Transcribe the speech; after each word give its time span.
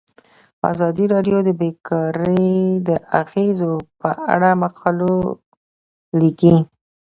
ازادي 0.71 1.05
راډیو 1.13 1.37
د 1.43 1.49
بیکاري 1.61 2.55
د 2.87 2.89
اغیزو 3.21 3.73
په 4.01 4.09
اړه 4.33 4.49
مقالو 4.63 5.15
لیکلي. 6.21 6.57